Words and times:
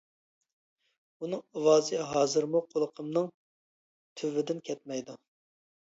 ئۇنىڭ 1.25 1.43
ئاۋازى 1.59 2.01
ھازىرمۇ 2.13 2.63
قۇلىقىمنىڭ 2.71 3.31
تۈۋىدىن 4.23 4.65
كەتمەيدۇ. 4.71 5.19